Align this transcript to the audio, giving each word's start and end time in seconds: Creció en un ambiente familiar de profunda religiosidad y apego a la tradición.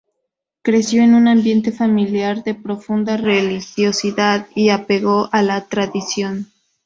Creció 0.63 1.03
en 1.03 1.13
un 1.13 1.27
ambiente 1.27 1.71
familiar 1.71 2.43
de 2.43 2.55
profunda 2.55 3.17
religiosidad 3.17 4.47
y 4.55 4.69
apego 4.69 5.29
a 5.31 5.43
la 5.43 5.67
tradición. 5.67 6.51